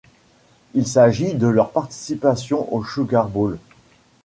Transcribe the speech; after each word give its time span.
Il 0.73 0.87
s'agit 0.87 1.35
de 1.35 1.45
leur 1.45 1.69
participation 1.69 2.73
au 2.73 2.83
Sugar 2.83 3.27
Bowl. 3.27 3.59